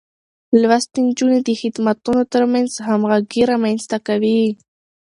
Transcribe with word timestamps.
لوستې 0.61 0.99
نجونې 1.07 1.39
د 1.47 1.49
خدمتونو 1.61 2.21
ترمنځ 2.33 2.69
همغږي 2.87 3.41
رامنځته 3.51 3.97
کوي. 4.07 4.41